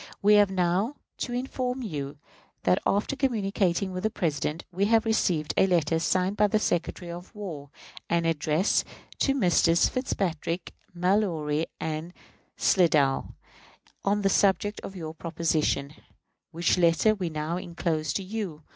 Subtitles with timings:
[0.19, 2.17] we have now to inform you
[2.63, 7.11] that, after communicating with the President, we have received a letter signed by the Secretary
[7.11, 7.69] of War,
[8.09, 8.83] and addressed
[9.19, 9.87] to Messrs.
[9.89, 12.13] Fitzpatrick, Mallory, and
[12.57, 13.35] Slidell,
[14.03, 15.93] on the subject of our proposition,
[16.49, 18.63] which letter we now inclose to you.